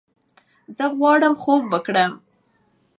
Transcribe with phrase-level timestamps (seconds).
[0.75, 2.11] زۀ غواړم خوب وکړم!